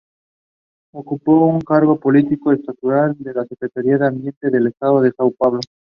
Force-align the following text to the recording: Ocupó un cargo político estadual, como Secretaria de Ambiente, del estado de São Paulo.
Ocupó 0.93 1.45
un 1.45 1.61
cargo 1.61 1.99
político 1.99 2.51
estadual, 2.51 3.15
como 3.21 3.43
Secretaria 3.45 3.99
de 3.99 4.07
Ambiente, 4.07 4.49
del 4.49 4.65
estado 4.65 4.99
de 4.99 5.11
São 5.13 5.31
Paulo. 5.37 5.59